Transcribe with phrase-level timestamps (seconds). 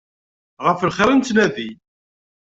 [0.65, 1.69] Ɣef lxir i nettnadi.